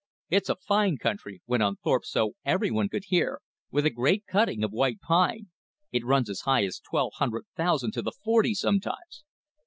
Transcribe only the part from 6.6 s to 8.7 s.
as twelve hundred thousand to the forty